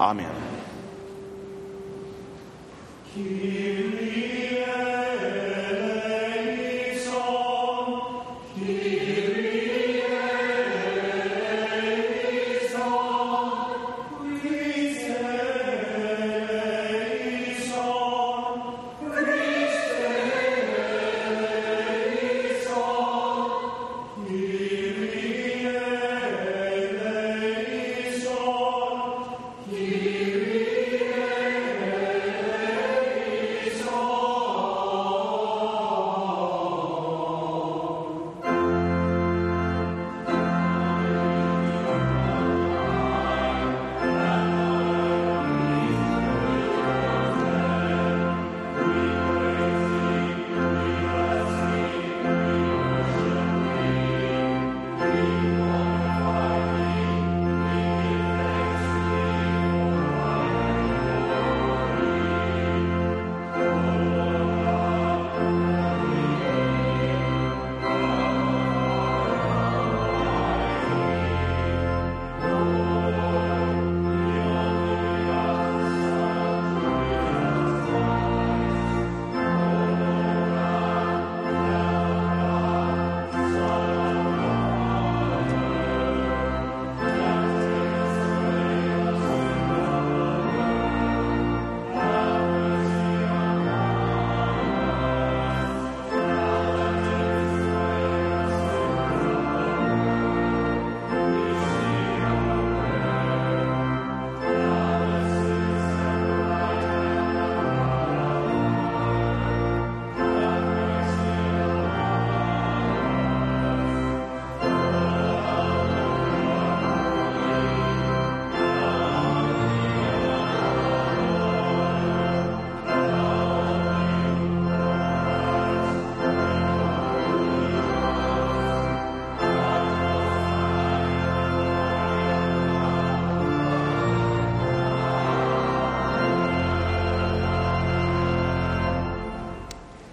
[0.00, 0.49] Amen.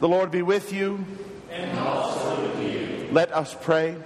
[0.08, 1.04] The Lord be with you.
[1.52, 3.10] And also with you.
[3.12, 3.98] Let us pray.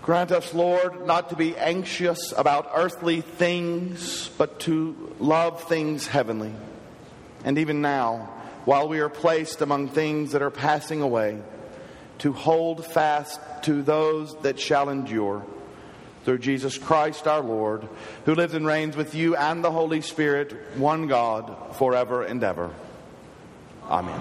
[0.00, 6.54] Grant us, Lord, not to be anxious about earthly things, but to love things heavenly.
[7.44, 8.32] And even now,
[8.64, 11.42] while we are placed among things that are passing away,
[12.20, 15.44] to hold fast to those that shall endure
[16.26, 17.88] through Jesus Christ our Lord,
[18.24, 22.74] who lives and reigns with you and the Holy Spirit, one God, forever and ever.
[23.84, 24.20] Amen.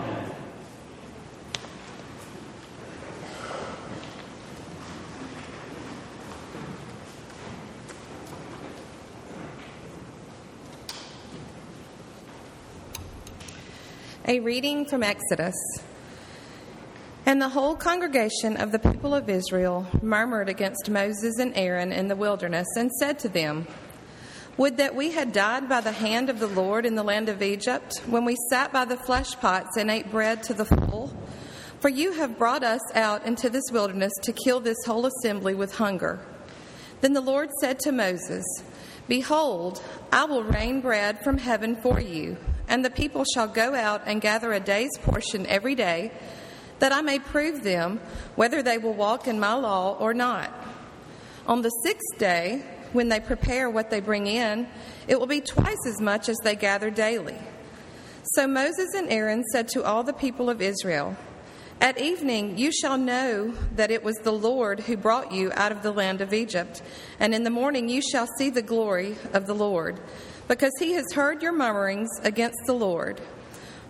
[14.27, 15.55] A reading from Exodus.
[17.27, 22.07] And the whole congregation of the people of Israel murmured against Moses and Aaron in
[22.07, 23.65] the wilderness and said to them,
[24.57, 27.41] Would that we had died by the hand of the Lord in the land of
[27.41, 31.17] Egypt, when we sat by the flesh pots and ate bread to the full.
[31.79, 35.75] For you have brought us out into this wilderness to kill this whole assembly with
[35.75, 36.19] hunger.
[37.01, 38.45] Then the Lord said to Moses,
[39.07, 44.03] Behold, I will rain bread from heaven for you, and the people shall go out
[44.05, 46.11] and gather a day's portion every day,
[46.79, 47.99] that I may prove them
[48.35, 50.51] whether they will walk in my law or not.
[51.47, 54.67] On the sixth day, when they prepare what they bring in,
[55.07, 57.37] it will be twice as much as they gather daily.
[58.33, 61.15] So Moses and Aaron said to all the people of Israel,
[61.79, 65.83] At evening you shall know that it was the Lord who brought you out of
[65.83, 66.81] the land of Egypt,
[67.19, 69.99] and in the morning you shall see the glory of the Lord,
[70.47, 73.21] because he has heard your murmurings against the Lord.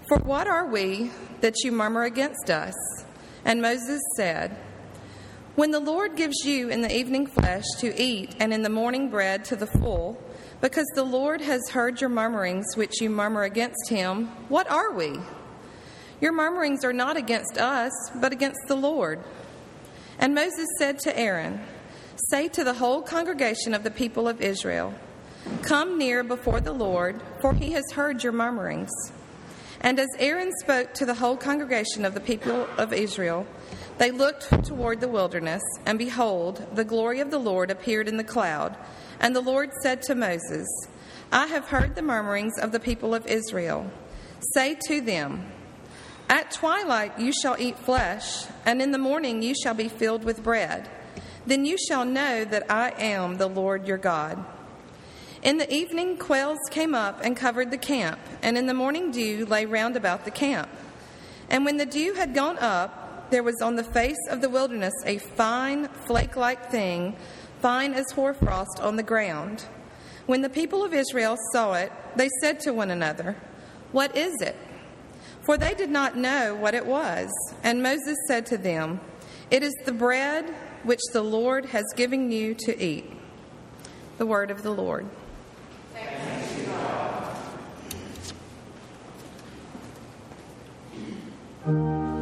[0.07, 1.09] For what are we
[1.41, 2.75] that you murmur against us?
[3.43, 4.55] And Moses said,
[5.55, 9.09] When the Lord gives you in the evening flesh to eat, and in the morning
[9.09, 10.21] bread to the full,
[10.62, 15.19] because the Lord has heard your murmurings which you murmur against him, what are we?
[16.21, 19.24] Your murmurings are not against us, but against the Lord.
[20.19, 21.62] And Moses said to Aaron,
[22.29, 24.93] Say to the whole congregation of the people of Israel,
[25.63, 28.91] Come near before the Lord, for he has heard your murmurings.
[29.82, 33.46] And as Aaron spoke to the whole congregation of the people of Israel,
[33.98, 38.24] they looked toward the wilderness, and behold, the glory of the Lord appeared in the
[38.24, 38.77] cloud.
[39.20, 40.67] And the Lord said to Moses,
[41.32, 43.89] I have heard the murmurings of the people of Israel.
[44.53, 45.51] Say to them,
[46.29, 50.44] At twilight you shall eat flesh, and in the morning you shall be filled with
[50.44, 50.89] bread.
[51.46, 54.44] Then you shall know that I am the Lord your God.
[55.45, 59.45] In the evening, quails came up and covered the camp, and in the morning dew
[59.45, 60.67] lay round about the camp.
[61.51, 64.95] And when the dew had gone up, there was on the face of the wilderness
[65.05, 67.15] a fine, flake like thing,
[67.59, 69.65] fine as hoarfrost on the ground.
[70.25, 73.35] When the people of Israel saw it, they said to one another,
[73.91, 74.55] What is it?
[75.43, 77.29] For they did not know what it was.
[77.61, 78.99] And Moses said to them,
[79.51, 80.49] It is the bread
[80.81, 83.05] which the Lord has given you to eat.
[84.17, 85.07] The word of the Lord.
[85.95, 86.59] Thank
[91.67, 92.14] you.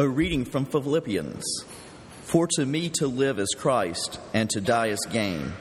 [0.00, 1.44] A reading from Philippians.
[2.22, 5.52] For to me to live is Christ, and to die is gain.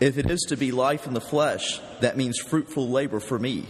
[0.00, 3.64] If it is to be life in the flesh, that means fruitful labor for me.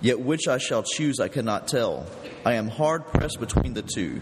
[0.00, 2.06] Yet which I shall choose I cannot tell.
[2.44, 4.20] I am hard pressed between the two.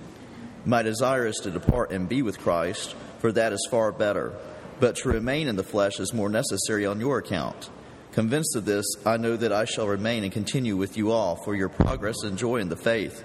[0.67, 4.35] My desire is to depart and be with Christ, for that is far better.
[4.79, 7.71] But to remain in the flesh is more necessary on your account.
[8.13, 11.55] Convinced of this, I know that I shall remain and continue with you all for
[11.55, 13.25] your progress and joy in the faith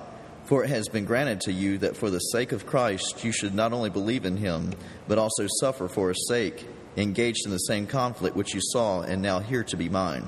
[0.51, 3.55] for it has been granted to you that for the sake of Christ you should
[3.55, 4.73] not only believe in him,
[5.07, 6.67] but also suffer for his sake,
[6.97, 10.27] engaged in the same conflict which you saw and now hear to be mine.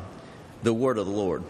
[0.61, 1.43] The word of the Lord.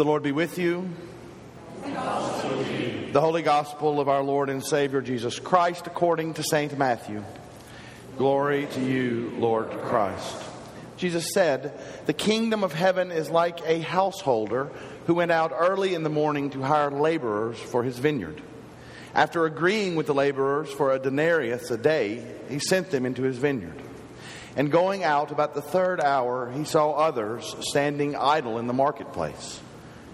[0.00, 0.88] The Lord be with you.
[1.82, 6.78] The Holy Gospel of our Lord and Savior Jesus Christ according to St.
[6.78, 7.22] Matthew.
[8.16, 10.42] Glory to you, Lord Christ.
[10.96, 14.70] Jesus said, The kingdom of heaven is like a householder
[15.06, 18.40] who went out early in the morning to hire laborers for his vineyard.
[19.14, 23.36] After agreeing with the laborers for a denarius a day, he sent them into his
[23.36, 23.82] vineyard.
[24.56, 29.60] And going out about the third hour, he saw others standing idle in the marketplace.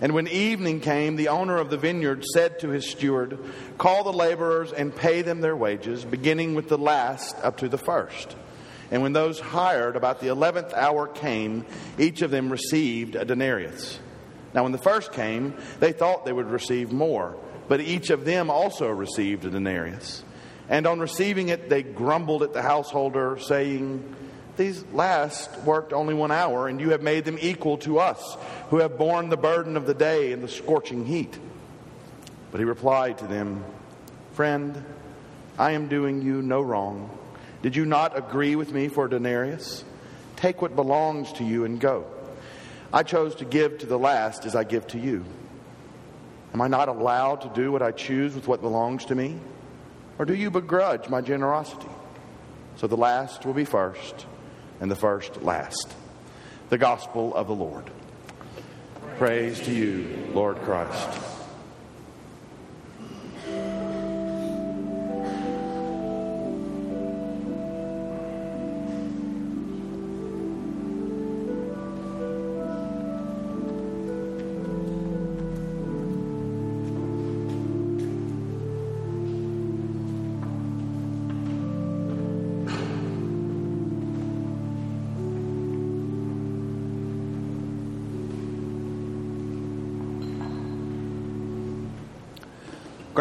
[0.00, 3.38] And when evening came, the owner of the vineyard said to his steward,
[3.78, 7.78] Call the laborers and pay them their wages, beginning with the last up to the
[7.78, 8.36] first.
[8.90, 11.66] And when those hired about the eleventh hour came,
[11.98, 13.98] each of them received a denarius.
[14.54, 17.36] Now, when the first came, they thought they would receive more,
[17.68, 20.24] but each of them also received a denarius.
[20.68, 24.14] And on receiving it, they grumbled at the householder, saying,
[24.58, 28.36] These last worked only one hour, and you have made them equal to us,
[28.70, 31.38] who have borne the burden of the day and the scorching heat.
[32.50, 33.64] But he replied to them,
[34.32, 34.84] Friend,
[35.56, 37.08] I am doing you no wrong.
[37.62, 39.84] Did you not agree with me for a denarius?
[40.34, 42.04] Take what belongs to you and go.
[42.92, 45.24] I chose to give to the last as I give to you.
[46.52, 49.38] Am I not allowed to do what I choose with what belongs to me?
[50.18, 51.90] Or do you begrudge my generosity?
[52.76, 54.26] So the last will be first,
[54.80, 55.94] and the first last.
[56.68, 57.90] The Gospel of the Lord.
[59.16, 61.37] Praise to you, Lord Christ.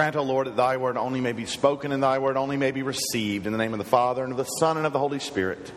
[0.08, 2.72] Grant, O Lord, that thy word only may be spoken and thy word only may
[2.72, 3.46] be received.
[3.46, 5.70] In the name of the Father, and of the Son, and of the Holy Spirit.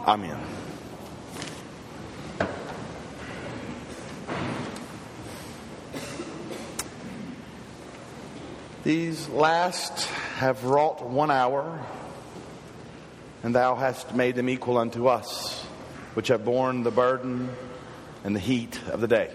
[0.00, 0.36] Amen.
[8.82, 10.06] These last
[10.38, 11.80] have wrought one hour,
[13.44, 15.62] and thou hast made them equal unto us,
[16.14, 17.50] which have borne the burden
[18.24, 19.30] and the heat of the day.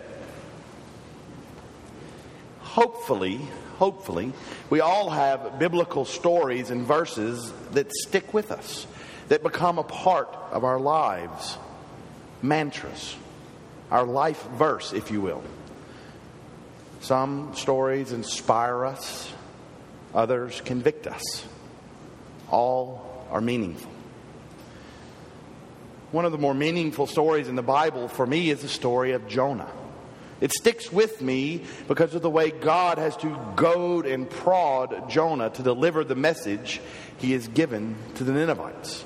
[2.70, 3.42] Hopefully,
[3.80, 4.32] hopefully,
[4.70, 8.86] we all have biblical stories and verses that stick with us,
[9.30, 11.58] that become a part of our lives,
[12.44, 13.16] mantras,
[13.90, 15.44] our life verse, if you will.
[17.02, 19.34] Some stories inspire us,
[20.14, 21.44] others convict us.
[22.52, 23.92] All are meaningful.
[26.12, 29.28] One of the more meaningful stories in the Bible for me is the story of
[29.28, 29.72] Jonah.
[30.42, 35.50] It sticks with me because of the way God has to goad and prod Jonah
[35.50, 36.80] to deliver the message
[37.18, 39.04] he has given to the Ninevites.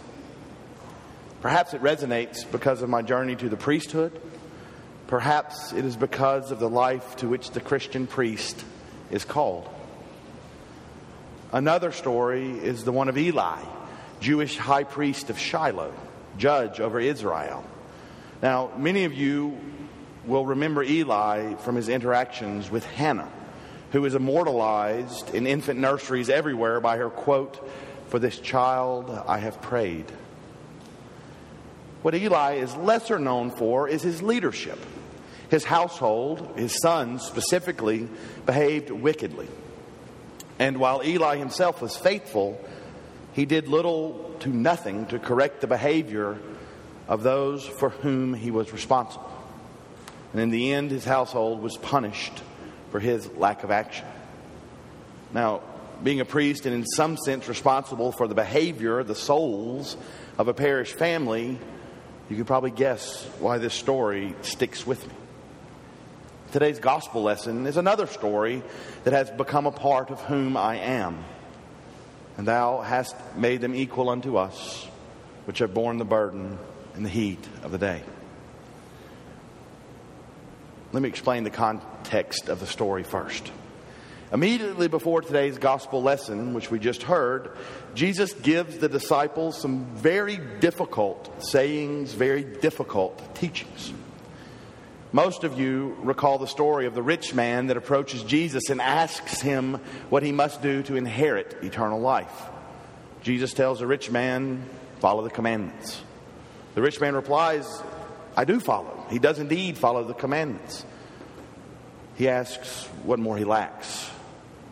[1.41, 4.19] Perhaps it resonates because of my journey to the priesthood.
[5.08, 8.63] Perhaps it is because of the life to which the Christian priest
[9.12, 9.67] is called.
[11.52, 13.62] Another story is the one of Eli,
[14.19, 15.93] Jewish high priest of Shiloh,
[16.38, 17.65] judge over Israel.
[18.41, 19.60] Now, many of you
[20.25, 23.31] will remember Eli from his interactions with Hannah,
[23.91, 27.69] who is immortalized in infant nurseries everywhere by her quote,
[28.07, 30.05] For this child I have prayed.
[32.01, 34.79] What Eli is lesser known for is his leadership.
[35.49, 38.09] His household, his sons specifically,
[38.45, 39.47] behaved wickedly.
[40.59, 42.59] And while Eli himself was faithful,
[43.33, 46.38] he did little to nothing to correct the behavior
[47.07, 49.33] of those for whom he was responsible.
[50.34, 52.41] And in the end, his household was punished
[52.91, 54.06] for his lack of action.
[55.32, 55.62] Now,
[56.04, 59.96] being a priest and in some sense responsible for the behavior, the souls
[60.38, 61.58] of a parish family,
[62.30, 65.13] you can probably guess why this story sticks with me.
[66.52, 68.62] Today's gospel lesson is another story
[69.06, 71.24] that has become a part of whom I am.
[72.38, 74.88] And thou hast made them equal unto us,
[75.46, 76.58] which have borne the burden
[76.96, 78.04] and the heat of the day.
[80.93, 83.51] Let me explain the context of the story first.
[84.32, 87.58] Immediately before today's gospel lesson, which we just heard,
[87.95, 93.91] Jesus gives the disciples some very difficult sayings, very difficult teachings.
[95.12, 99.41] Most of you recall the story of the rich man that approaches Jesus and asks
[99.41, 99.79] him
[100.12, 102.49] what he must do to inherit eternal life.
[103.23, 104.63] Jesus tells the rich man,
[104.99, 106.01] Follow the commandments.
[106.75, 107.67] The rich man replies,
[108.38, 108.92] I do follow.
[109.13, 110.84] He does indeed follow the commandments.
[112.15, 114.10] He asks what more he lacks.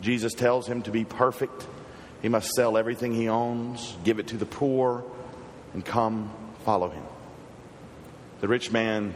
[0.00, 1.64] Jesus tells him to be perfect.
[2.22, 5.04] He must sell everything he owns, give it to the poor,
[5.74, 6.32] and come
[6.64, 7.04] follow him.
[8.40, 9.14] The rich man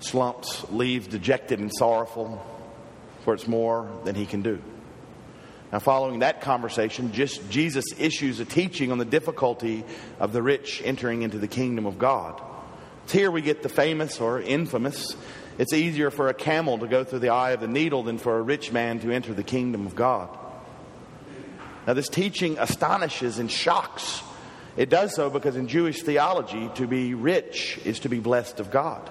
[0.00, 2.44] slumps, leaves dejected and sorrowful,
[3.24, 4.60] for it's more than he can do.
[5.70, 9.84] Now, following that conversation, just Jesus issues a teaching on the difficulty
[10.18, 12.42] of the rich entering into the kingdom of God.
[13.10, 15.16] Here we get the famous or infamous
[15.60, 18.38] it's easier for a camel to go through the eye of the needle than for
[18.38, 20.30] a rich man to enter the kingdom of God.
[21.86, 24.22] Now, this teaching astonishes and shocks.
[24.78, 28.70] It does so because in Jewish theology, to be rich is to be blessed of
[28.70, 29.10] God.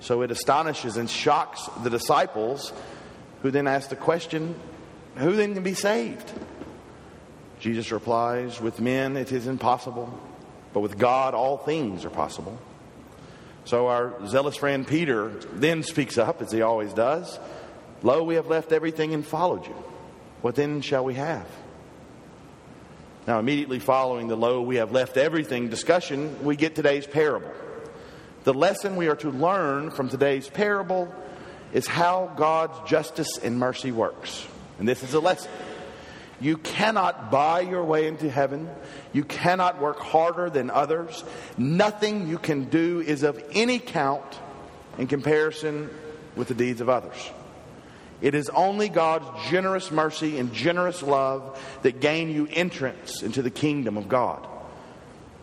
[0.00, 2.72] So it astonishes and shocks the disciples
[3.42, 4.56] who then ask the question
[5.16, 6.32] who then can be saved?
[7.60, 10.18] Jesus replies, With men it is impossible,
[10.72, 12.58] but with God all things are possible.
[13.70, 17.38] So our zealous friend Peter then speaks up, as he always does
[18.02, 19.74] Lo, we have left everything and followed you.
[20.42, 21.46] What then shall we have?
[23.28, 27.52] Now, immediately following the lo, we have left everything discussion, we get today's parable.
[28.42, 31.14] The lesson we are to learn from today's parable
[31.72, 34.48] is how God's justice and mercy works.
[34.80, 35.52] And this is a lesson.
[36.40, 38.68] You cannot buy your way into heaven.
[39.12, 41.22] You cannot work harder than others.
[41.58, 44.38] Nothing you can do is of any count
[44.96, 45.90] in comparison
[46.36, 47.30] with the deeds of others.
[48.22, 53.50] It is only God's generous mercy and generous love that gain you entrance into the
[53.50, 54.46] kingdom of God.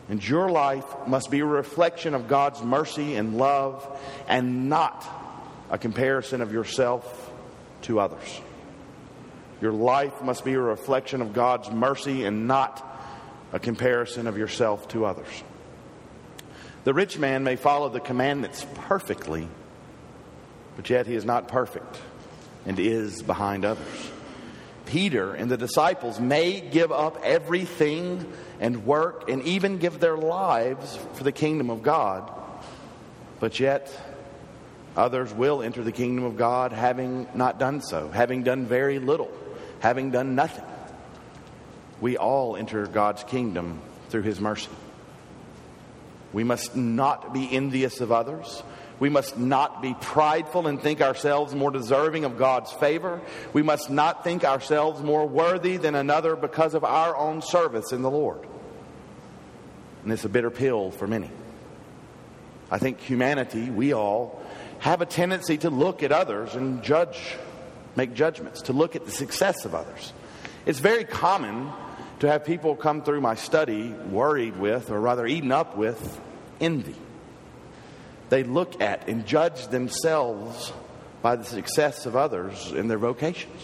[0.09, 3.85] And your life must be a reflection of God's mercy and love
[4.27, 5.05] and not
[5.69, 7.31] a comparison of yourself
[7.83, 8.41] to others.
[9.61, 12.83] Your life must be a reflection of God's mercy and not
[13.53, 15.43] a comparison of yourself to others.
[16.83, 19.47] The rich man may follow the commandments perfectly,
[20.75, 21.99] but yet he is not perfect
[22.65, 24.11] and is behind others.
[24.85, 30.97] Peter and the disciples may give up everything and work and even give their lives
[31.13, 32.31] for the kingdom of God,
[33.39, 33.91] but yet
[34.95, 39.31] others will enter the kingdom of God having not done so, having done very little
[39.79, 40.65] having done nothing.
[41.99, 44.69] We all enter God's kingdom through his mercy.
[46.33, 48.61] We must not be envious of others.
[48.99, 53.21] We must not be prideful and think ourselves more deserving of God's favor.
[53.53, 58.01] We must not think ourselves more worthy than another because of our own service in
[58.01, 58.47] the Lord.
[60.03, 61.29] And it's a bitter pill for many.
[62.69, 64.41] I think humanity, we all,
[64.79, 67.37] have a tendency to look at others and judge
[67.97, 70.13] make judgments, to look at the success of others.
[70.67, 71.71] It's very common
[72.19, 76.21] to have people come through my study worried with, or rather eaten up with,
[76.61, 76.95] envy.
[78.29, 80.71] They look at and judge themselves
[81.21, 83.61] by the success of others in their vocations.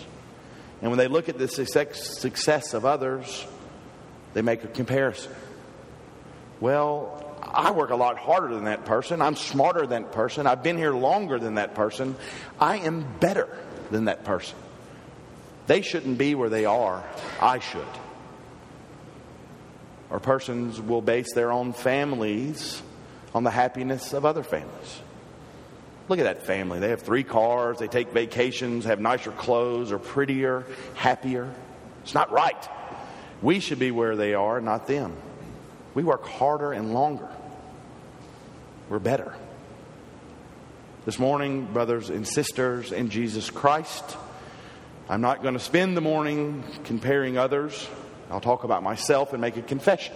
[0.81, 3.45] And when they look at the success of others,
[4.33, 5.31] they make a comparison.
[6.59, 9.21] Well, I work a lot harder than that person.
[9.21, 10.47] I'm smarter than that person.
[10.47, 12.15] I've been here longer than that person.
[12.59, 13.55] I am better
[13.91, 14.57] than that person.
[15.67, 17.03] They shouldn't be where they are.
[17.39, 17.85] I should.
[20.09, 22.81] Or persons will base their own families
[23.33, 25.01] on the happiness of other families.
[26.09, 26.79] Look at that family.
[26.79, 30.65] They have three cars, they take vacations, have nicer clothes, are prettier,
[30.95, 31.51] happier.
[32.03, 32.69] It's not right.
[33.41, 35.15] We should be where they are, not them.
[35.93, 37.29] We work harder and longer.
[38.89, 39.33] We're better.
[41.05, 44.15] This morning, brothers and sisters in Jesus Christ,
[45.09, 47.89] I'm not going to spend the morning comparing others.
[48.31, 50.15] I'll talk about myself and make a confession.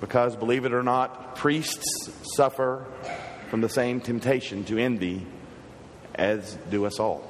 [0.00, 2.86] Because, believe it or not, priests suffer
[3.50, 5.26] from the same temptation to envy
[6.14, 7.28] as do us all.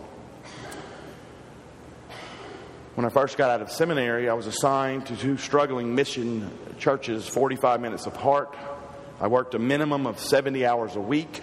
[2.96, 7.26] When I first got out of seminary, I was assigned to two struggling mission churches
[7.26, 8.54] 45 minutes apart.
[9.22, 11.40] I worked a minimum of 70 hours a week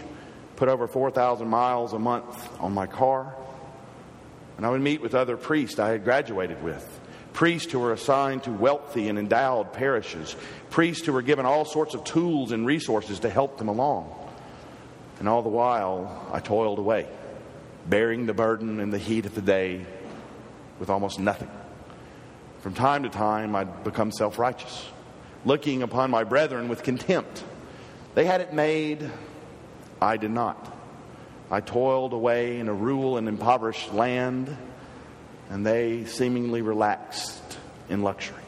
[0.55, 3.35] put over 4,000 miles a month on my car.
[4.57, 7.01] And I would meet with other priests I had graduated with.
[7.33, 10.35] Priests who were assigned to wealthy and endowed parishes.
[10.69, 14.13] Priests who were given all sorts of tools and resources to help them along.
[15.19, 17.07] And all the while, I toiled away,
[17.87, 19.85] bearing the burden in the heat of the day
[20.79, 21.49] with almost nothing.
[22.59, 24.85] From time to time, I'd become self righteous,
[25.43, 27.43] looking upon my brethren with contempt.
[28.15, 29.09] They had it made,
[30.03, 30.71] I did not.
[31.49, 34.55] I toiled away in a rural and impoverished land,
[35.49, 37.57] and they seemingly relaxed
[37.89, 38.43] in luxury.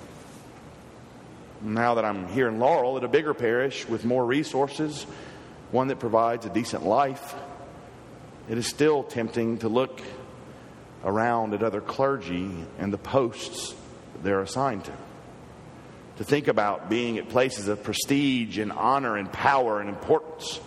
[1.61, 5.03] Now that I'm here in Laurel at a bigger parish with more resources,
[5.71, 7.35] one that provides a decent life,
[8.49, 10.01] it is still tempting to look
[11.03, 13.73] around at other clergy and the posts
[14.23, 14.93] they're assigned to.
[16.17, 20.59] To think about being at places of prestige and honor and power and importance.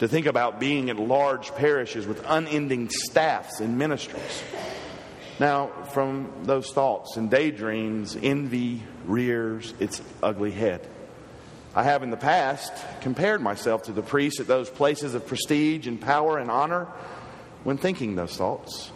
[0.00, 4.42] To think about being at large parishes with unending staffs and ministries.
[5.38, 10.86] Now, from those thoughts and daydreams, envy rears its ugly head.
[11.74, 15.86] I have in the past compared myself to the priests at those places of prestige
[15.86, 16.88] and power and honor
[17.64, 18.90] when thinking those thoughts.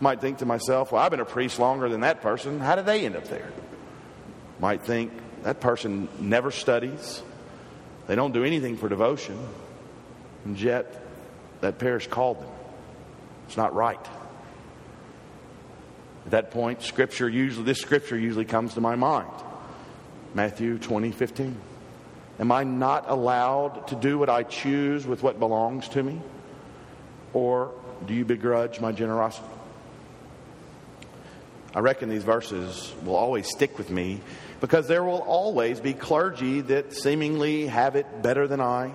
[0.00, 2.58] Might think to myself, well, I've been a priest longer than that person.
[2.58, 3.50] How did they end up there?
[4.58, 7.22] Might think, that person never studies.
[8.08, 9.38] They don't do anything for devotion.
[10.46, 11.02] And yet,
[11.60, 12.48] that parish called them.
[13.48, 13.98] It's not right.
[16.26, 19.28] At that point, scripture usually, this scripture usually comes to my mind.
[20.34, 21.56] Matthew 20, 15.
[22.38, 26.20] Am I not allowed to do what I choose with what belongs to me?
[27.32, 27.72] Or
[28.06, 29.48] do you begrudge my generosity?
[31.74, 34.20] I reckon these verses will always stick with me
[34.60, 38.94] because there will always be clergy that seemingly have it better than I,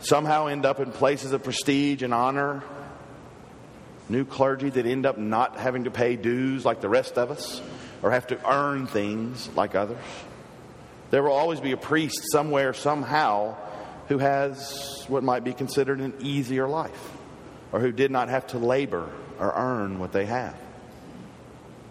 [0.00, 2.62] somehow end up in places of prestige and honor,
[4.08, 7.60] new clergy that end up not having to pay dues like the rest of us
[8.02, 9.98] or have to earn things like others.
[11.10, 13.56] There will always be a priest somewhere, somehow,
[14.08, 17.12] who has what might be considered an easier life
[17.72, 20.56] or who did not have to labor or earn what they have.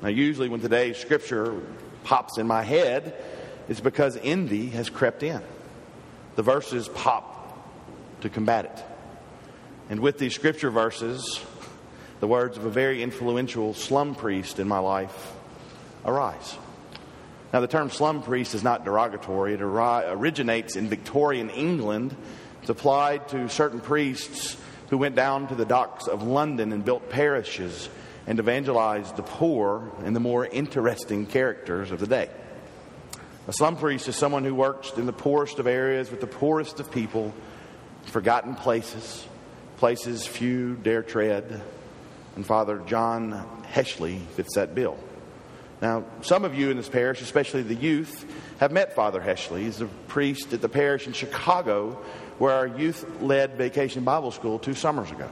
[0.01, 1.61] Now, usually when today's scripture
[2.03, 3.15] pops in my head,
[3.67, 5.41] it's because envy has crept in.
[6.35, 7.34] The verses pop
[8.21, 8.83] to combat it.
[9.89, 11.43] And with these scripture verses,
[12.19, 15.33] the words of a very influential slum priest in my life
[16.05, 16.57] arise.
[17.53, 19.53] Now, the term slum priest is not derogatory.
[19.53, 22.15] It originates in Victorian England.
[22.61, 24.57] It's applied to certain priests
[24.89, 27.89] who went down to the docks of London and built parishes
[28.27, 32.29] and evangelized the poor and the more interesting characters of the day.
[33.47, 36.79] A slum priest is someone who works in the poorest of areas with the poorest
[36.79, 37.33] of people,
[38.15, 39.27] forgotten places,
[39.75, 41.61] places few dare tread.
[42.37, 44.97] And Father John Heshley fits that bill.
[45.81, 48.25] Now, some of you in this parish, especially the youth,
[48.61, 49.63] have met Father Heshley.
[49.63, 52.01] He's a priest at the parish in Chicago
[52.37, 55.29] where our youth led vacation Bible school two summers ago.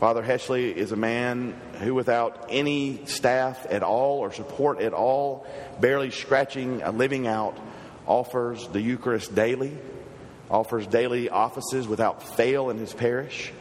[0.00, 5.46] Father Heshley is a man who, without any staff at all or support at all,
[5.78, 7.58] barely scratching a living out,
[8.06, 9.76] offers the Eucharist daily,
[10.50, 13.52] offers daily offices without fail in his parish,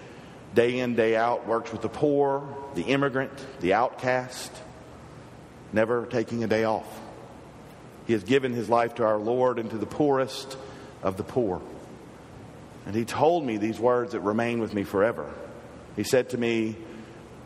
[0.54, 4.52] day in, day out, works with the poor, the immigrant, the outcast,
[5.74, 6.88] never taking a day off.
[8.08, 10.58] He has given his life to our Lord and to the poorest
[11.02, 11.62] of the poor.
[12.86, 15.34] And he told me these words that remain with me forever.
[15.96, 16.76] He said to me,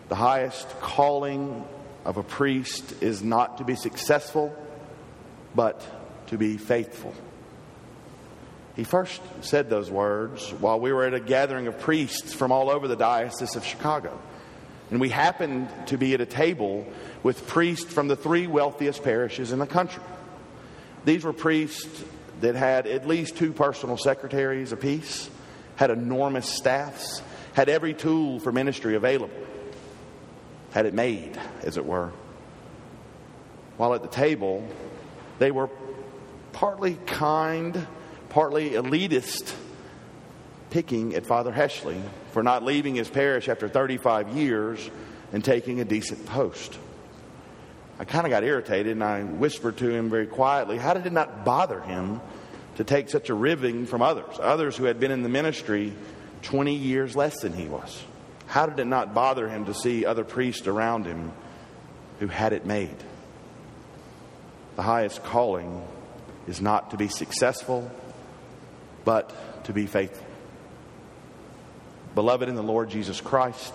[0.10, 1.66] The highest calling
[2.04, 4.54] of a priest is not to be successful,
[5.56, 5.82] but
[6.28, 7.14] to be faithful.
[8.80, 12.70] He first said those words while we were at a gathering of priests from all
[12.70, 14.18] over the Diocese of Chicago.
[14.90, 16.88] And we happened to be at a table
[17.22, 20.02] with priests from the three wealthiest parishes in the country.
[21.04, 22.06] These were priests
[22.40, 25.30] that had at least two personal secretaries apiece,
[25.76, 29.36] had enormous staffs, had every tool for ministry available,
[30.72, 32.14] had it made, as it were.
[33.76, 34.66] While at the table,
[35.38, 35.70] they were
[36.54, 37.86] partly kind,
[38.30, 39.54] partly elitist,
[40.70, 44.90] picking at Father Heshley for not leaving his parish after 35 years
[45.34, 46.78] and taking a decent post.
[48.00, 51.14] I kind of got irritated and I whispered to him very quietly, How did it
[51.14, 52.22] not bother him
[52.76, 54.40] to take such a ribbing from others?
[54.40, 55.94] Others who had been in the ministry
[56.44, 58.02] 20 years less than he was.
[58.48, 61.32] How did it not bother him to see other priests around him
[62.20, 62.96] who had it made?
[64.76, 65.86] The highest calling
[66.48, 67.92] is not to be successful,
[69.10, 70.24] but to be faithful.
[72.14, 73.74] Beloved in the Lord Jesus Christ,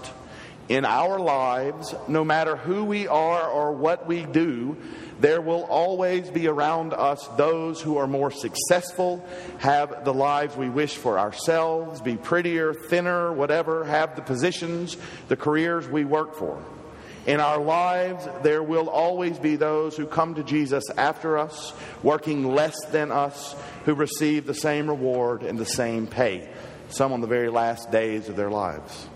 [0.69, 4.77] in our lives, no matter who we are or what we do,
[5.19, 9.27] there will always be around us those who are more successful,
[9.59, 15.37] have the lives we wish for ourselves, be prettier, thinner, whatever, have the positions, the
[15.37, 16.63] careers we work for.
[17.27, 22.55] In our lives, there will always be those who come to Jesus after us, working
[22.55, 23.57] less than us,
[23.87, 26.49] who receive the same reward and the same pay,
[26.89, 29.09] some on the very last days of their lives.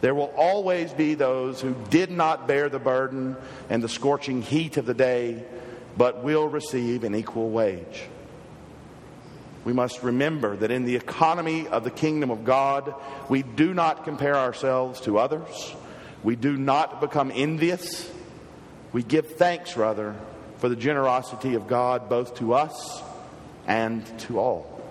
[0.00, 3.36] There will always be those who did not bear the burden
[3.70, 5.44] and the scorching heat of the day,
[5.96, 8.02] but will receive an equal wage.
[9.64, 12.94] We must remember that in the economy of the kingdom of God,
[13.28, 15.74] we do not compare ourselves to others.
[16.26, 18.10] We do not become envious.
[18.92, 20.16] We give thanks, rather,
[20.56, 23.00] for the generosity of God both to us
[23.64, 24.82] and to all.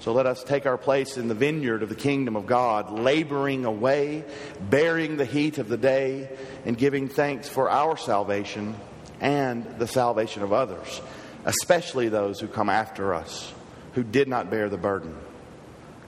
[0.00, 3.64] So let us take our place in the vineyard of the kingdom of God, laboring
[3.64, 4.26] away,
[4.60, 6.28] bearing the heat of the day,
[6.66, 8.74] and giving thanks for our salvation
[9.22, 11.00] and the salvation of others,
[11.46, 13.54] especially those who come after us,
[13.94, 15.16] who did not bear the burden.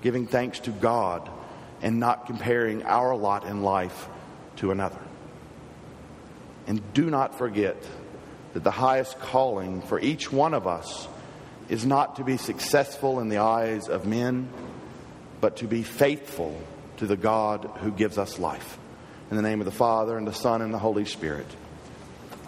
[0.03, 1.30] Giving thanks to God
[1.82, 4.08] and not comparing our lot in life
[4.56, 5.00] to another.
[6.66, 7.76] And do not forget
[8.52, 11.08] that the highest calling for each one of us
[11.68, 14.48] is not to be successful in the eyes of men,
[15.40, 16.60] but to be faithful
[16.98, 18.78] to the God who gives us life.
[19.30, 21.46] In the name of the Father, and the Son, and the Holy Spirit.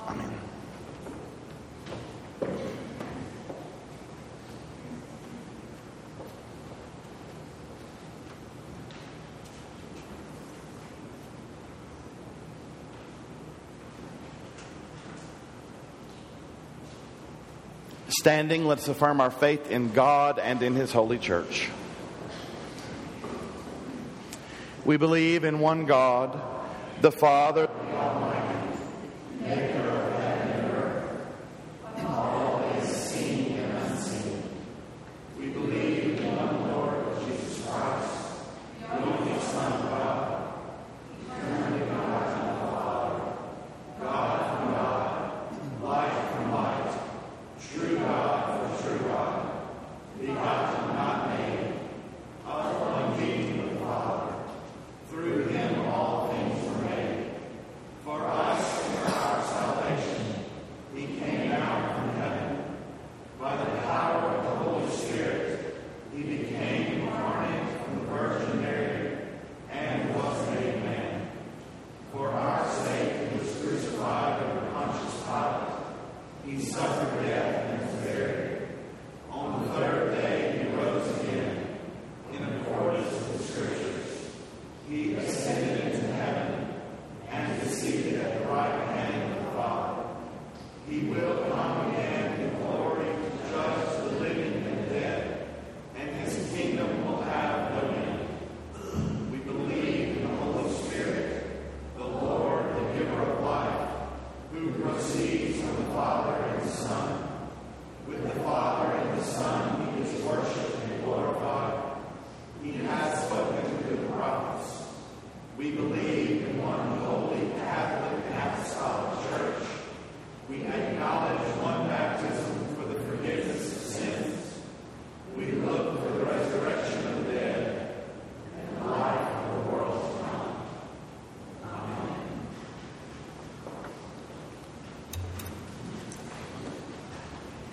[0.08, 0.51] Amen.
[18.22, 21.68] Standing, let's affirm our faith in God and in His holy church.
[24.84, 26.40] We believe in one God,
[27.00, 27.68] the Father,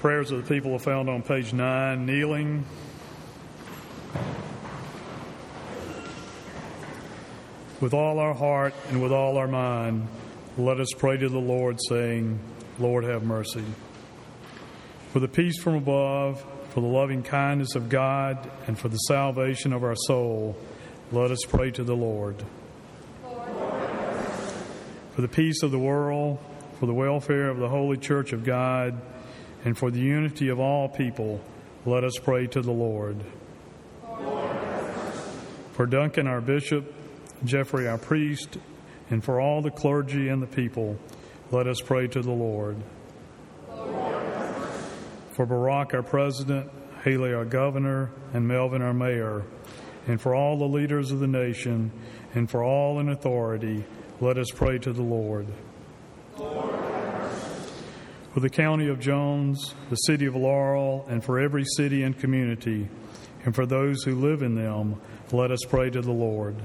[0.09, 2.65] Prayers of the people are found on page 9, kneeling.
[7.79, 10.07] With all our heart and with all our mind,
[10.57, 12.39] let us pray to the Lord, saying,
[12.79, 13.63] Lord, have mercy.
[15.13, 19.73] For the peace from above, for the loving kindness of God, and for the salvation
[19.73, 20.57] of our soul,
[21.11, 22.43] let us pray to the Lord.
[25.13, 26.39] For the peace of the world,
[26.79, 28.99] for the welfare of the holy church of God,
[29.65, 31.41] and for the unity of all people,
[31.85, 33.17] let us pray to the Lord.
[34.07, 34.49] Lord
[35.71, 36.93] for Duncan, our bishop,
[37.43, 38.57] Jeffrey, our priest,
[39.09, 40.97] and for all the clergy and the people,
[41.51, 42.77] let us pray to the Lord.
[43.67, 44.23] Lord
[45.31, 46.69] for Barack, our president,
[47.03, 49.45] Haley, our governor, and Melvin, our mayor,
[50.05, 51.91] and for all the leaders of the nation,
[52.35, 53.85] and for all in authority,
[54.19, 55.47] let us pray to the Lord.
[56.37, 56.68] Lord
[58.33, 62.87] for the county of Jones, the city of Laurel, and for every city and community,
[63.45, 64.99] and for those who live in them,
[65.31, 66.55] let us pray to the Lord.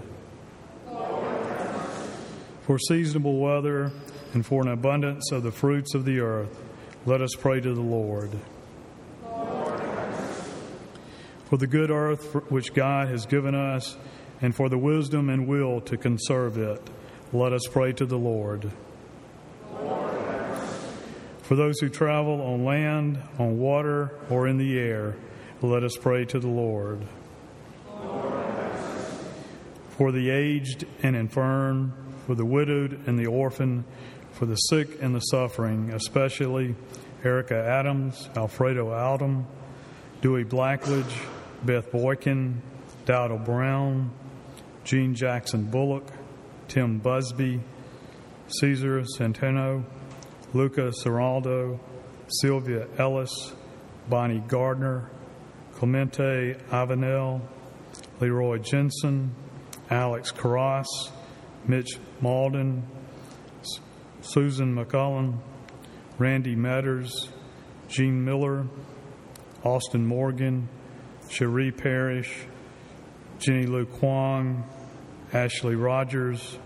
[2.63, 3.93] For seasonable weather
[4.33, 6.63] and for an abundance of the fruits of the earth,
[7.07, 8.31] let us pray to the Lord.
[11.45, 13.97] For the good earth which God has given us,
[14.41, 16.91] and for the wisdom and will to conserve it.
[17.33, 18.73] Let us pray to the Lord.
[21.45, 25.15] For those who travel on land, on water, or in the air,
[25.61, 27.07] let us pray to the Lord.
[29.91, 31.93] For the aged and infirm,
[32.27, 33.85] for the widowed and the orphan,
[34.33, 36.75] for the sick and the suffering, especially
[37.23, 39.45] Erica Adams, Alfredo Aldom,
[40.23, 41.15] Dewey Blackledge,
[41.63, 42.63] Beth Boykin,
[43.05, 44.11] Dowdle Brown,
[44.85, 46.11] Jean Jackson Bullock,
[46.69, 47.61] Tim Busby,
[48.49, 49.85] Caesar Centeno,
[50.55, 51.81] Luca Seraldo,
[52.29, 53.53] Sylvia Ellis,
[54.09, 55.11] Bonnie Gardner,
[55.75, 57.41] Clemente Avenel,
[58.21, 59.35] Leroy Jensen,
[59.91, 60.87] Alex Carras,
[61.67, 62.87] Mitch Malden,
[64.21, 65.39] Susan McCullen,
[66.19, 67.29] Randy Matters,
[67.89, 68.65] Jean Miller,
[69.65, 70.69] Austin Morgan,
[71.29, 72.33] Cherie Parrish,
[73.39, 74.63] Jenny Lou Kwong,
[75.33, 76.59] Ashley Rogers,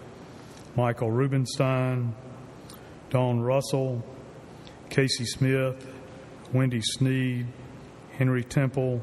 [0.77, 2.15] Michael Rubenstein,
[3.11, 4.03] Dawn Russell,
[4.91, 5.87] Casey Smith,
[6.53, 7.47] Wendy Sneed,
[8.13, 9.03] Henry Temple,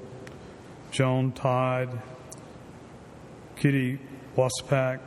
[0.92, 2.02] Joan Todd,
[3.56, 4.00] Kitty
[4.36, 5.00] Waspak,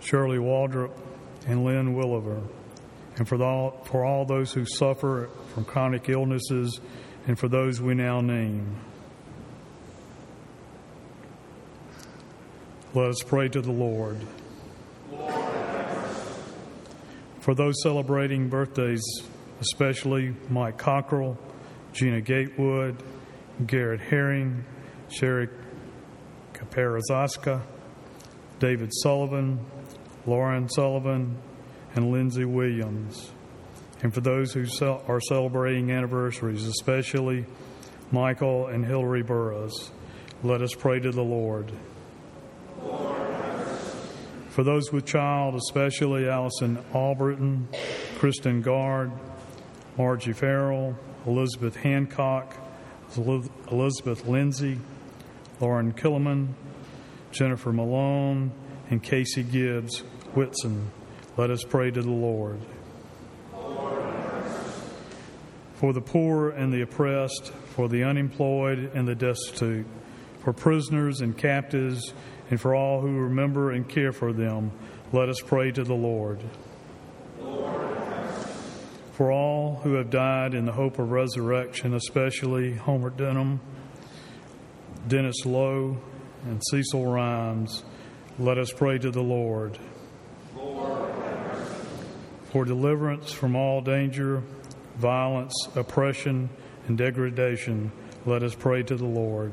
[0.00, 0.92] Shirley Waldrop,
[1.46, 2.42] and Lynn Williver,
[3.16, 6.80] and for all, for all those who suffer from chronic illnesses,
[7.26, 8.76] and for those we now name.
[12.92, 14.18] Let us pray to the Lord.
[17.40, 19.02] For those celebrating birthdays,
[19.60, 21.38] especially Mike Cockrell,
[21.92, 23.02] Gina Gatewood,
[23.66, 24.64] Garrett Herring,
[25.08, 25.48] Sherry
[26.52, 27.62] Kaparazaska,
[28.58, 29.58] David Sullivan,
[30.26, 31.38] Lauren Sullivan,
[31.94, 33.32] and Lindsay Williams.
[34.02, 34.66] And for those who
[35.08, 37.46] are celebrating anniversaries, especially
[38.12, 39.90] Michael and Hillary Burrows,
[40.42, 41.72] let us pray to the Lord.
[44.50, 47.68] For those with child, especially Allison Albritton,
[48.18, 49.12] Kristen Gard,
[49.96, 52.56] Margie Farrell, Elizabeth Hancock,
[53.16, 54.80] Elizabeth Lindsay,
[55.60, 56.48] Lauren Killiman,
[57.30, 58.50] Jennifer Malone,
[58.90, 60.00] and Casey Gibbs
[60.34, 60.90] Whitson.
[61.36, 62.60] Let us pray to the Lord.
[65.74, 69.86] For the poor and the oppressed, for the unemployed and the destitute,
[70.42, 72.12] for prisoners and captives,
[72.50, 74.72] and for all who remember and care for them,
[75.12, 76.40] let us pray to the Lord.
[79.12, 83.60] For all who have died in the hope of resurrection, especially Homer Denham,
[85.06, 85.98] Dennis Lowe,
[86.44, 87.84] and Cecil Rhymes,
[88.38, 89.78] let us pray to the Lord.
[90.56, 91.12] Lord
[92.44, 94.42] For deliverance from all danger,
[94.96, 96.48] violence, oppression,
[96.88, 97.92] and degradation,
[98.24, 99.52] let us pray to the Lord.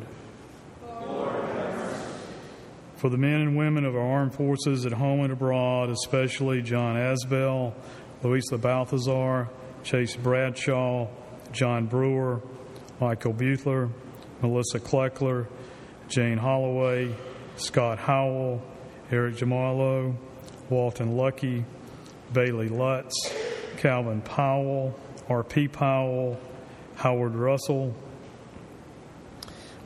[2.98, 6.96] For the men and women of our armed forces at home and abroad, especially John
[6.96, 7.76] Asbell,
[8.24, 9.50] Louisa Balthazar,
[9.84, 11.08] Chase Bradshaw,
[11.52, 12.42] John Brewer,
[13.00, 13.90] Michael Butler,
[14.42, 15.46] Melissa Kleckler,
[16.08, 17.16] Jane Holloway,
[17.58, 18.64] Scott Howell,
[19.12, 20.16] Eric Jamarlo,
[20.72, 21.66] Walton Lucky,
[22.34, 23.32] Bailey Lutz,
[23.78, 24.98] Calvin Powell,
[25.30, 25.68] R.P.
[25.68, 26.40] Powell,
[26.96, 27.94] Howard Russell,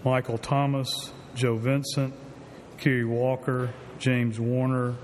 [0.06, 2.14] Michael Thomas, Joe Vincent,
[2.82, 3.70] Kerry Walker,
[4.00, 4.96] James Warner,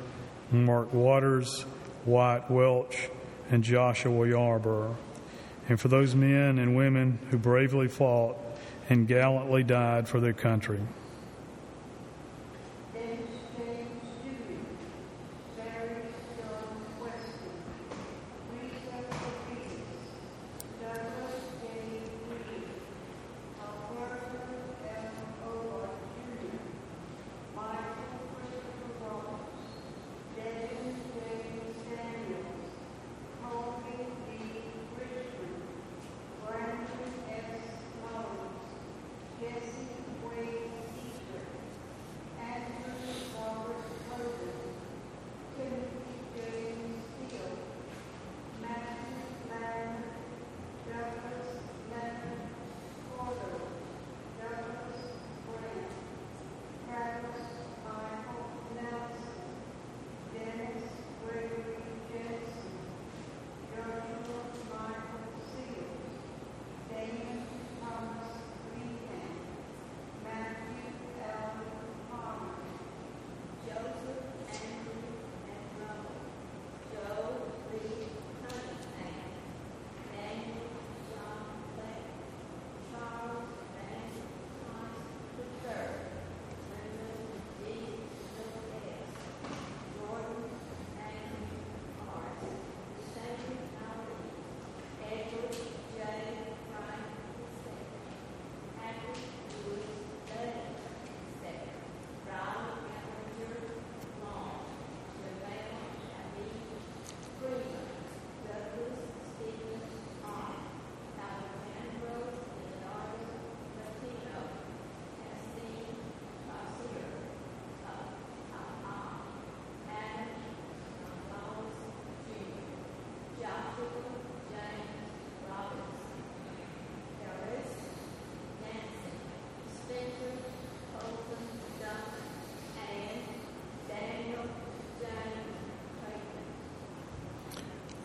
[0.51, 1.63] Mark Waters,
[2.07, 3.09] Wyatt Welch,
[3.51, 4.97] and Joshua Yarborough.
[5.69, 8.36] And for those men and women who bravely fought
[8.89, 10.80] and gallantly died for their country.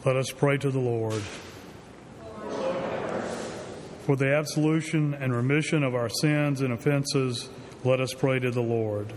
[0.04, 1.22] Let us pray to the Lord.
[4.04, 7.48] For the absolution and remission of our sins and offenses,
[7.84, 9.12] let us pray to the Lord.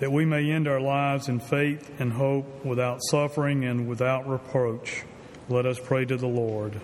[0.00, 5.04] That we may end our lives in faith and hope without suffering and without reproach,
[5.48, 6.78] let us pray to the Lord.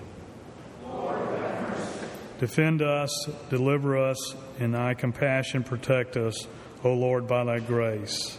[2.38, 3.10] Defend us,
[3.50, 6.46] deliver us, in thy compassion protect us,
[6.84, 8.38] O Lord, by thy grace.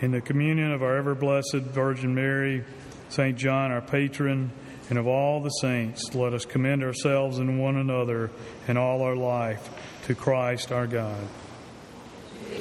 [0.00, 2.64] In the communion of our ever blessed Virgin Mary,
[3.08, 3.36] St.
[3.36, 4.52] John, our patron,
[4.90, 8.30] and of all the saints, let us commend ourselves and one another
[8.68, 9.68] and all our life
[10.06, 11.18] to Christ our God.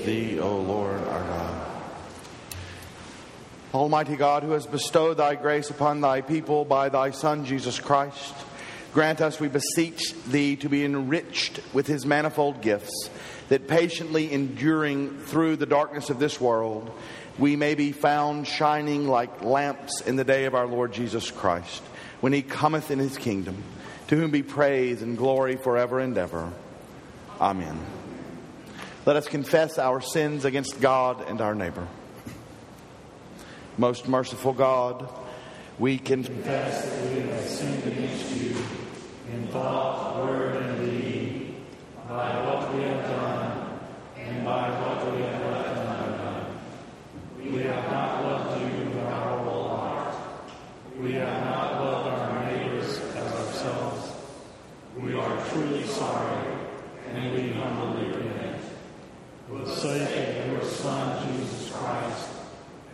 [0.03, 1.71] Thee, O Lord, our God.
[3.71, 8.33] Almighty God, who has bestowed thy grace upon thy people by thy Son, Jesus Christ,
[8.93, 13.11] grant us, we beseech thee, to be enriched with his manifold gifts,
[13.49, 16.89] that patiently enduring through the darkness of this world,
[17.37, 21.83] we may be found shining like lamps in the day of our Lord Jesus Christ,
[22.21, 23.63] when he cometh in his kingdom,
[24.07, 26.51] to whom be praise and glory forever and ever.
[27.39, 27.79] Amen.
[29.05, 31.87] Let us confess our sins against God and our neighbor.
[33.77, 35.07] Most merciful God,
[35.77, 38.57] we confess that we have sinned against you
[39.31, 41.55] in thought, word, and deed,
[42.09, 43.79] by what we have done
[44.17, 46.59] and by what we have left undone.
[47.53, 50.15] We have not loved you with our whole heart.
[50.99, 54.11] We have not loved our neighbors as ourselves.
[54.97, 56.47] We are truly sorry,
[57.13, 58.61] and we humbly repent.
[59.47, 62.29] For the sake of your Son, Jesus Christ,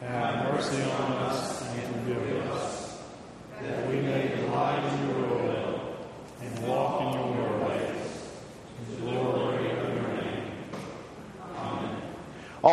[0.01, 2.99] have mercy on us and forgive us,
[3.61, 5.95] that we may delight in your will
[6.41, 8.29] and walk in your ways.
[8.89, 10.51] To the glory of your name.
[11.57, 12.01] Amen.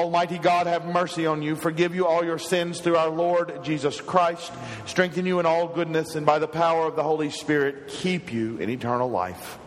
[0.01, 4.01] Almighty God, have mercy on you, forgive you all your sins through our Lord Jesus
[4.01, 4.51] Christ,
[4.87, 8.57] strengthen you in all goodness, and by the power of the Holy Spirit, keep you
[8.57, 9.59] in eternal life.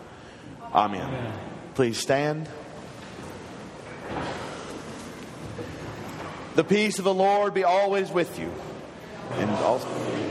[0.73, 1.34] Amen.
[1.75, 2.49] Please stand.
[6.55, 8.51] The peace of the Lord be always with you.
[9.34, 10.22] And also.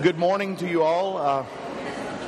[0.00, 1.16] Good, morning to you all.
[1.16, 1.44] Uh,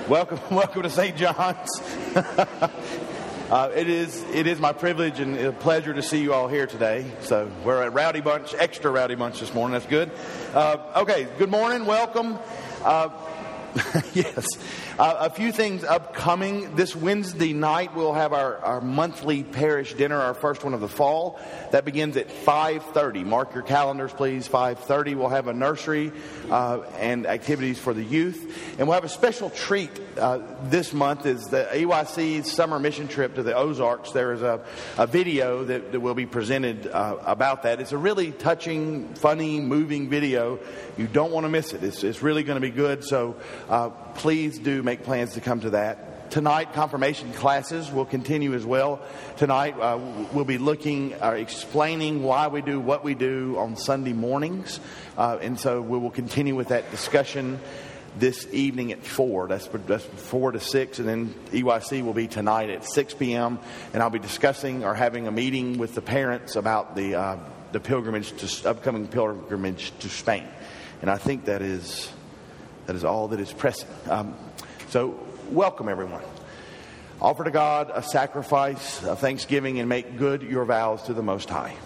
[0.08, 1.16] welcome, welcome to St.
[1.16, 1.68] John's.
[2.16, 6.66] uh, it is it is my privilege and a pleasure to see you all here
[6.66, 7.04] today.
[7.20, 9.74] So we're a rowdy bunch, extra rowdy bunch this morning.
[9.74, 10.10] That's good.
[10.52, 12.40] Uh, okay, good morning, welcome.
[12.82, 13.10] Uh,
[14.14, 14.46] yes.
[15.00, 16.76] Uh, a few things upcoming.
[16.76, 20.88] This Wednesday night, we'll have our, our monthly parish dinner, our first one of the
[20.88, 21.40] fall.
[21.70, 23.24] That begins at 5.30.
[23.24, 24.46] Mark your calendars, please.
[24.46, 25.16] 5.30.
[25.16, 26.12] We'll have a nursery
[26.50, 28.76] uh, and activities for the youth.
[28.78, 33.36] And we'll have a special treat uh, this month is the EYC's summer mission trip
[33.36, 34.12] to the Ozarks.
[34.12, 34.62] There is a,
[34.98, 37.80] a video that, that will be presented uh, about that.
[37.80, 40.58] It's a really touching, funny, moving video.
[40.98, 41.82] You don't want to miss it.
[41.82, 43.02] It's, it's really going to be good.
[43.02, 43.36] So
[43.70, 46.32] uh, please do make plans to come to that.
[46.32, 49.00] Tonight, confirmation classes will continue as well.
[49.36, 50.00] Tonight, uh,
[50.32, 54.80] we'll be looking, uh, explaining why we do what we do on Sunday mornings.
[55.16, 57.60] Uh, and so we will continue with that discussion
[58.18, 59.46] this evening at 4.
[59.46, 60.98] That's, that's 4 to 6.
[60.98, 63.60] And then EYC will be tonight at 6 p.m.
[63.92, 67.36] And I'll be discussing or having a meeting with the parents about the, uh,
[67.70, 70.48] the pilgrimage to, upcoming pilgrimage to Spain.
[71.00, 72.10] And I think that is,
[72.86, 73.88] that is all that is pressing.
[74.08, 74.34] Um,
[74.90, 75.16] so,
[75.50, 76.20] welcome everyone.
[77.22, 81.48] Offer to God a sacrifice of thanksgiving and make good your vows to the Most
[81.48, 81.76] High.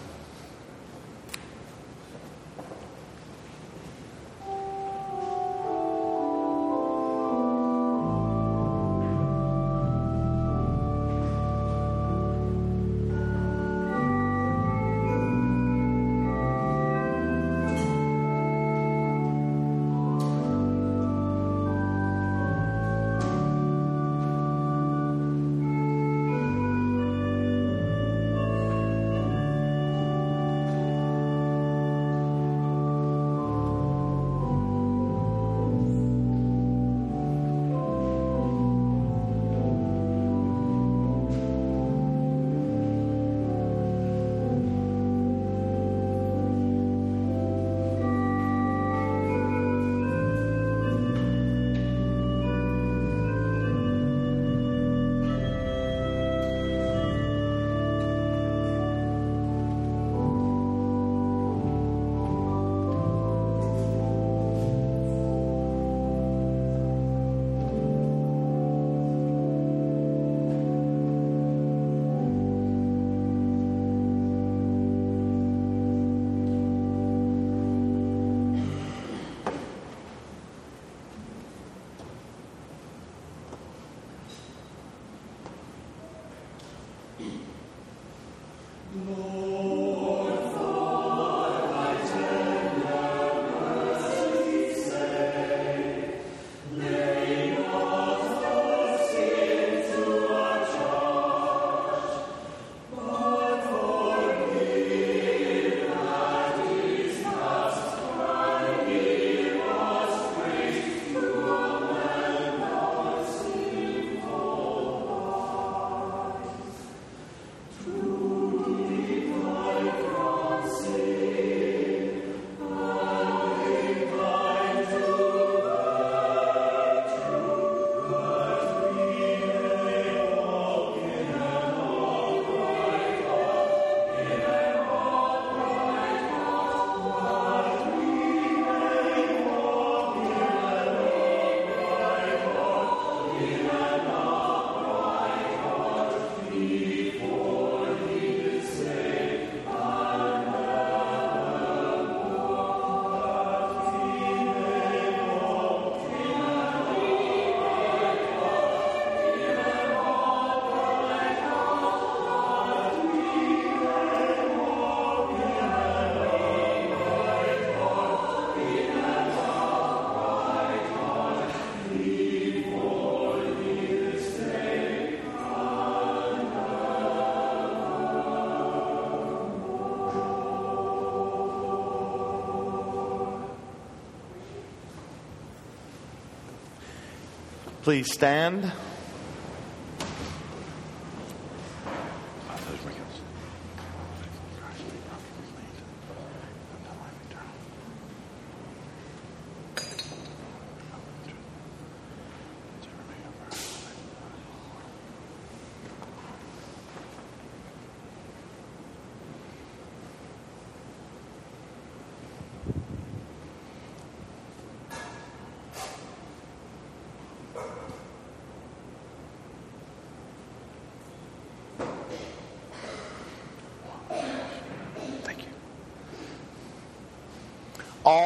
[187.85, 188.71] Please stand.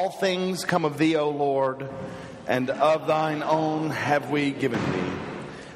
[0.10, 1.88] All things come of thee, O Lord,
[2.48, 5.12] and of thine own have we given thee.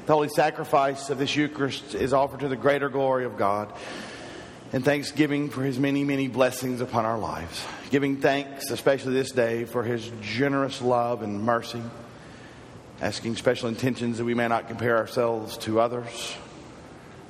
[0.06, 3.72] The holy sacrifice of this Eucharist is offered to the greater glory of God
[4.72, 7.64] and thanksgiving for his many, many blessings upon our lives.
[7.90, 11.82] Giving thanks, especially this day, for his generous love and mercy.
[13.00, 16.34] Asking special intentions that we may not compare ourselves to others,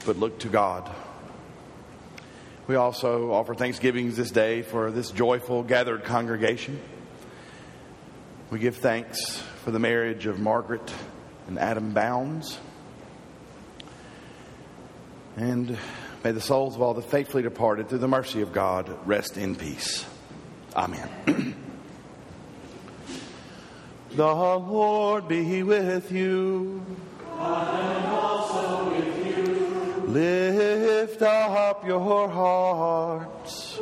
[0.06, 0.90] but look to God.
[2.66, 6.80] We also offer thanksgivings this day for this joyful gathered congregation.
[8.54, 10.94] We give thanks for the marriage of Margaret
[11.48, 12.56] and Adam Bounds.
[15.36, 15.76] And
[16.22, 19.56] may the souls of all the faithfully departed, through the mercy of God, rest in
[19.56, 20.06] peace.
[20.76, 21.10] Amen.
[24.12, 26.80] the Lord be with you.
[30.06, 33.80] Lift up your hearts.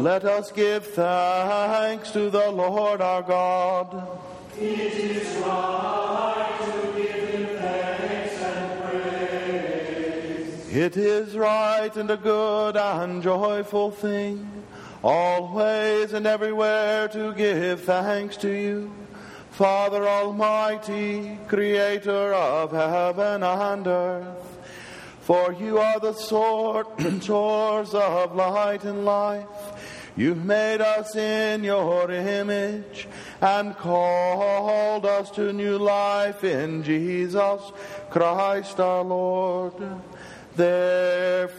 [0.00, 4.08] Let us give thanks to the Lord our God.
[4.58, 10.74] It is right to give him thanks and praise.
[10.74, 14.64] It is right and a good and joyful thing,
[15.02, 18.90] always and everywhere to give thanks to you,
[19.50, 24.50] Father Almighty, Creator of heaven and earth.
[25.20, 26.88] For you are the source
[27.94, 29.46] of light and life.
[30.20, 33.08] You made us in your image
[33.40, 37.62] and called us to new life in Jesus
[38.10, 39.72] Christ our Lord.
[40.54, 41.58] Therefore,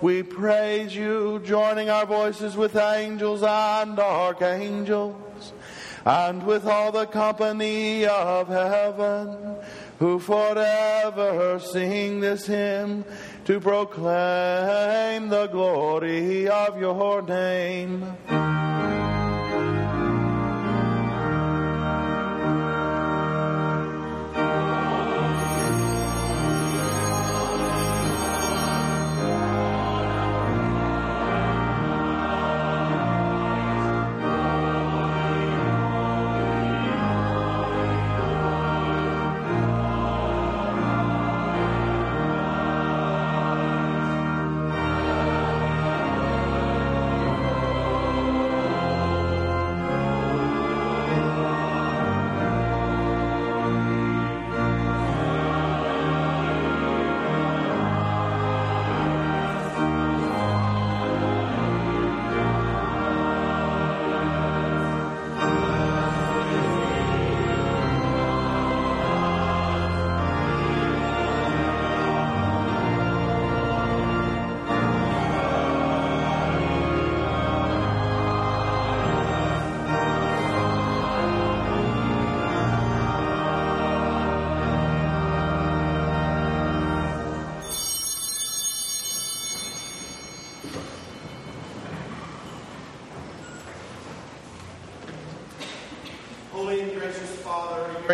[0.00, 5.52] we praise you, joining our voices with angels and archangels,
[6.04, 9.56] and with all the company of heaven,
[9.98, 13.04] who forever sing this hymn
[13.50, 18.04] to proclaim the glory of your name.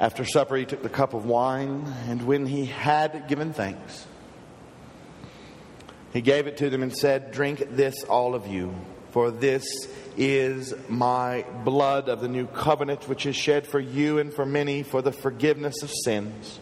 [0.00, 4.06] After supper, he took the cup of wine, and when he had given thanks,
[6.12, 8.74] he gave it to them and said, Drink this, all of you,
[9.10, 9.66] for this
[10.16, 14.84] is my blood of the new covenant, which is shed for you and for many
[14.84, 16.60] for the forgiveness of sins.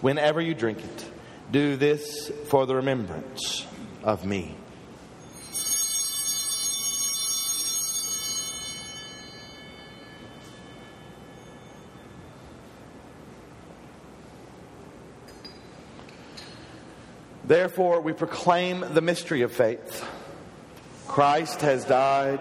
[0.00, 1.10] Whenever you drink it,
[1.52, 3.66] do this for the remembrance
[4.02, 4.56] of me.
[17.46, 20.04] Therefore, we proclaim the mystery of faith.
[21.06, 22.40] Christ has died,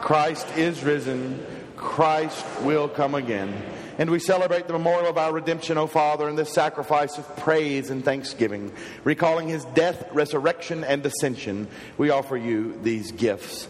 [0.00, 1.44] Christ is risen,
[1.76, 3.52] Christ will come again.
[3.98, 7.90] And we celebrate the memorial of our redemption, O Father, in this sacrifice of praise
[7.90, 8.72] and thanksgiving.
[9.04, 11.66] Recalling his death, resurrection, and ascension,
[11.96, 13.68] we offer you these gifts.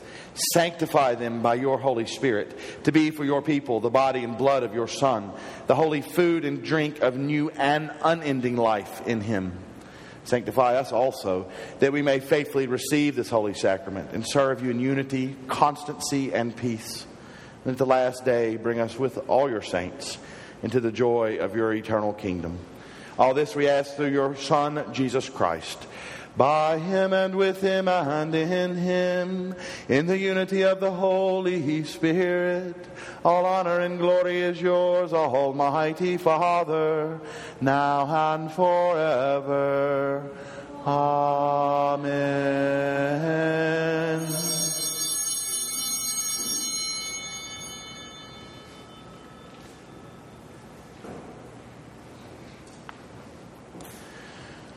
[0.52, 4.64] Sanctify them by your Holy Spirit to be for your people the body and blood
[4.64, 5.32] of your Son,
[5.68, 9.52] the holy food and drink of new and unending life in him.
[10.26, 14.80] Sanctify us also, that we may faithfully receive this holy sacrament and serve you in
[14.80, 17.06] unity, constancy, and peace.
[17.64, 20.18] And at the last day, bring us with all your saints
[20.62, 22.58] into the joy of your eternal kingdom.
[23.18, 25.86] All this we ask through your Son, Jesus Christ.
[26.37, 29.55] By him and with him and in him,
[29.89, 32.76] in the unity of the Holy Spirit,
[33.24, 37.18] all honor and glory is yours, Almighty Father,
[37.62, 40.30] now and forever.
[40.87, 42.26] Amen.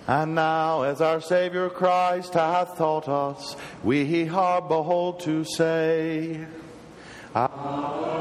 [0.10, 6.48] And now, as our Savior Christ hath taught us, we are bold to say,
[7.36, 7.48] Our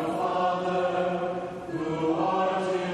[0.07, 1.17] Father,
[1.73, 2.88] who art in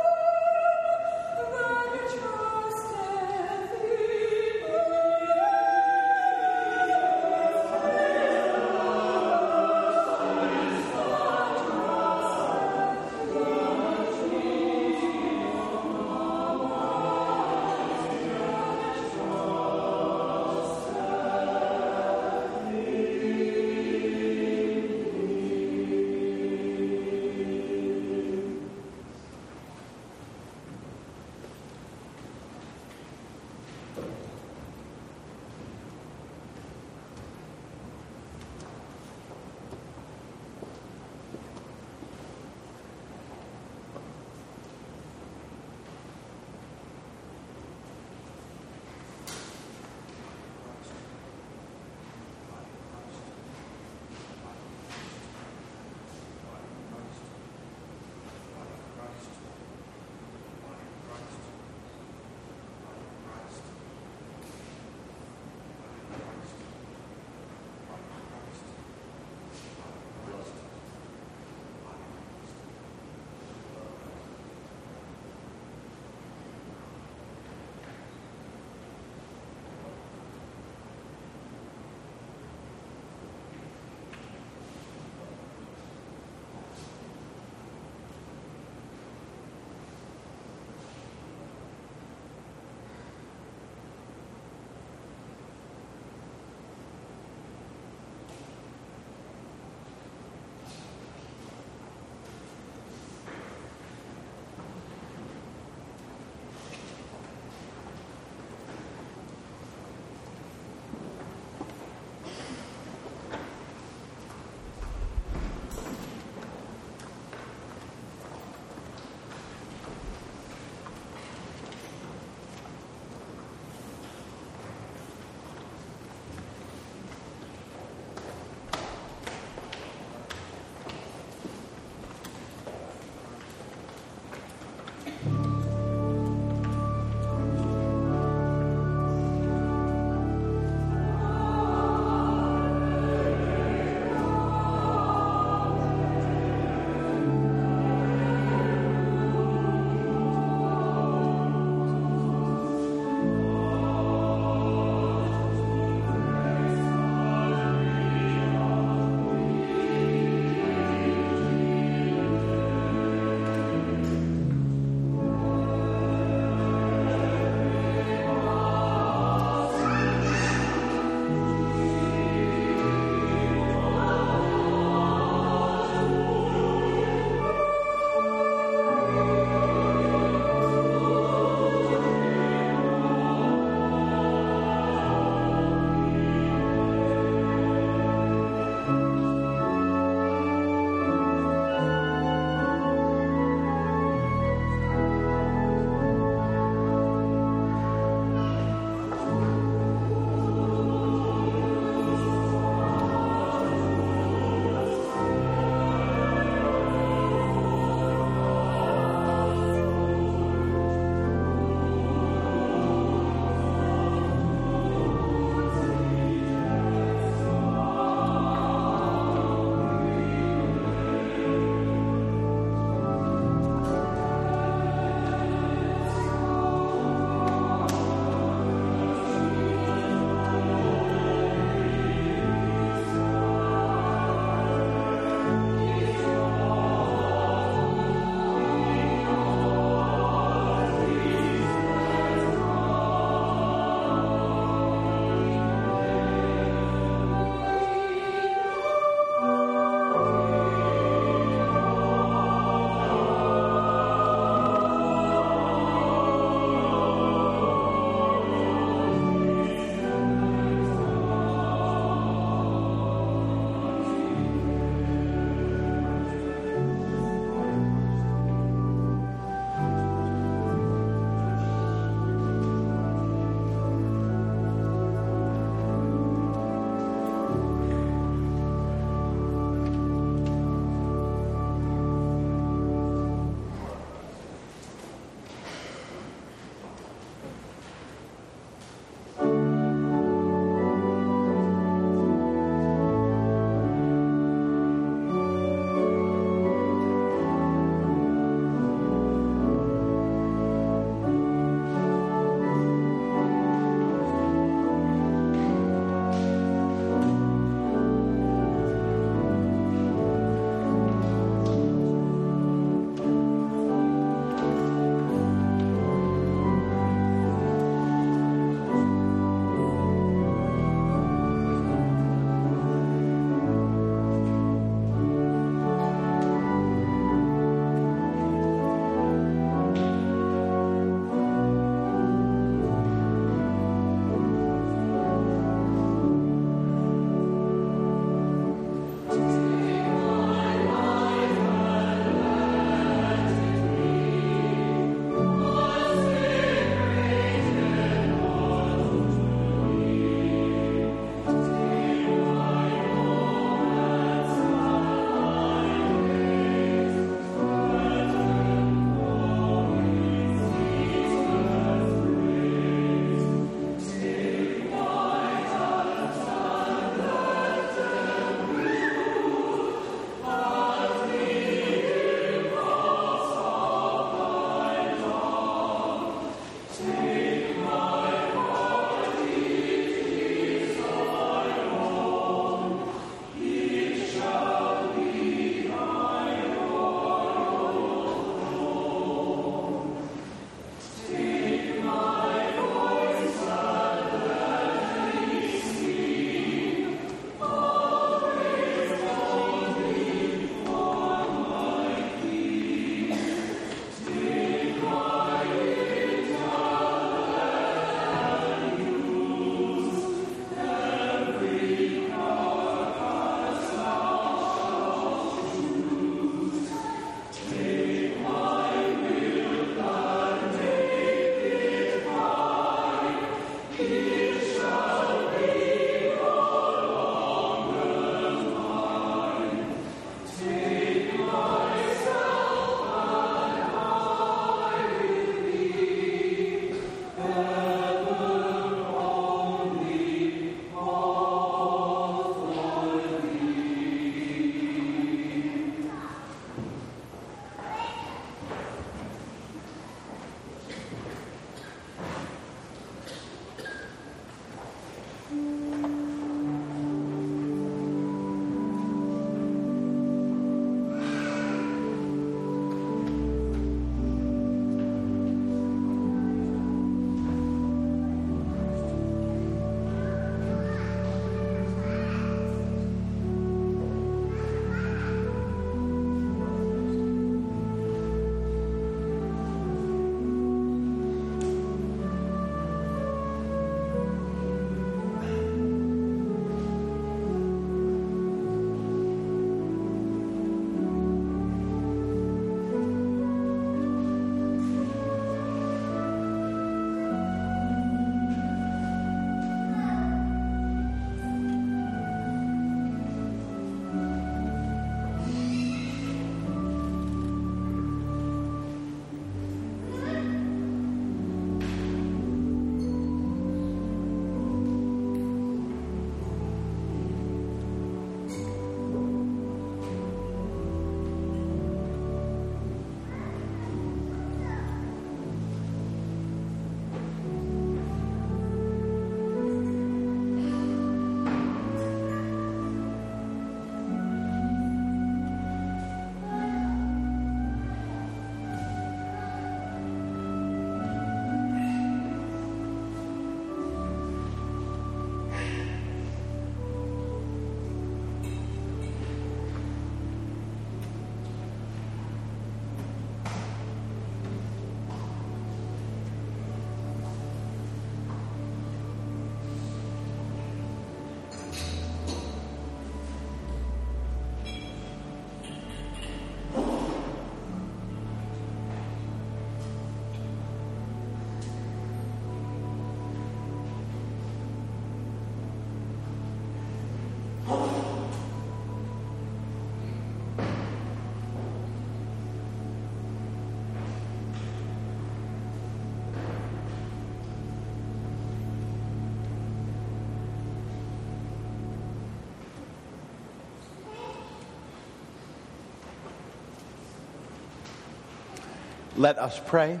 [599.16, 600.00] Let us pray.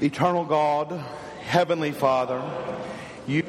[0.00, 0.92] Eternal God,
[1.40, 2.40] Heavenly Father,
[3.26, 3.42] you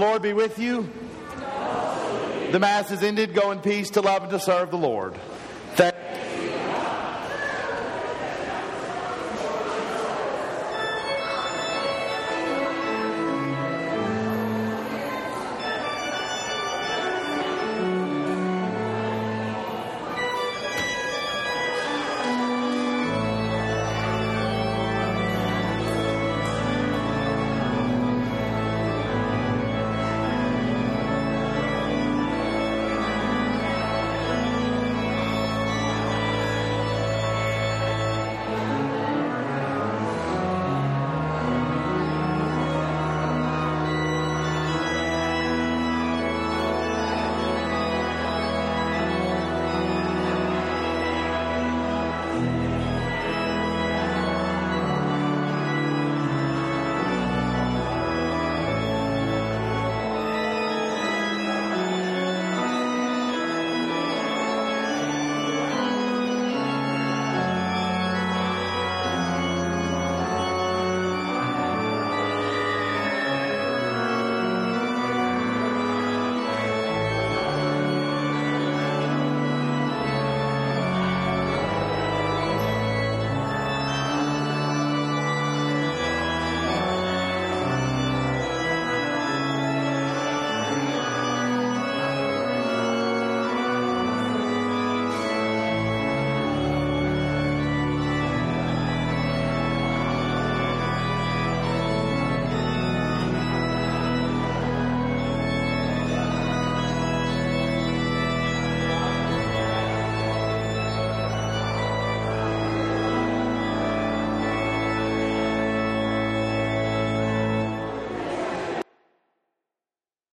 [0.00, 0.88] Lord be with you.
[2.52, 3.34] The Mass is ended.
[3.34, 5.14] Go in peace to love and to serve the Lord.